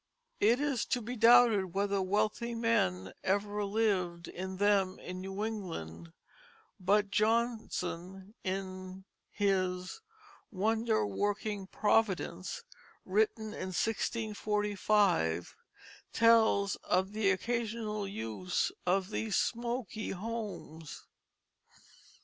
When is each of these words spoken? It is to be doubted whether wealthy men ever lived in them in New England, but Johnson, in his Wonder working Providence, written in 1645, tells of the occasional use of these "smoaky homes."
It 0.39 0.59
is 0.59 0.83
to 0.87 0.99
be 0.99 1.15
doubted 1.15 1.75
whether 1.75 2.01
wealthy 2.01 2.55
men 2.55 3.13
ever 3.23 3.63
lived 3.63 4.27
in 4.27 4.57
them 4.57 4.97
in 4.97 5.21
New 5.21 5.45
England, 5.45 6.11
but 6.79 7.11
Johnson, 7.11 8.33
in 8.43 9.05
his 9.29 10.01
Wonder 10.49 11.05
working 11.05 11.67
Providence, 11.67 12.63
written 13.05 13.53
in 13.53 13.67
1645, 13.69 15.55
tells 16.11 16.77
of 16.77 17.11
the 17.13 17.29
occasional 17.29 18.07
use 18.07 18.71
of 18.87 19.11
these 19.11 19.35
"smoaky 19.35 20.09
homes." 20.15 21.05